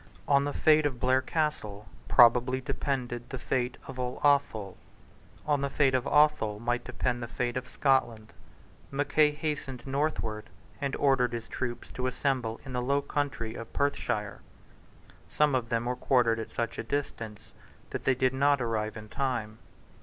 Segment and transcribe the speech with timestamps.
[0.27, 4.75] On the fate of Blair Castle probably depended the fate of all Athol.
[5.45, 8.33] On the fate of Athol might depend the fate of Scotland.
[8.89, 10.49] Mackay hastened northward,
[10.81, 14.39] and ordered his troops to assemble in the low country of Perthshire.
[15.29, 17.53] Some of them were quartered at such a distance
[17.91, 19.59] that they did not arrive in time.